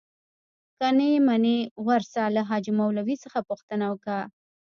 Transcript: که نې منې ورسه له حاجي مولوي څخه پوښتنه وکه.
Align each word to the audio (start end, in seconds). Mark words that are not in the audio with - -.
که 0.77 0.87
نې 0.97 1.11
منې 1.27 1.57
ورسه 1.87 2.21
له 2.35 2.41
حاجي 2.49 2.73
مولوي 2.79 3.15
څخه 3.23 3.39
پوښتنه 3.49 3.85
وکه. 3.89 4.17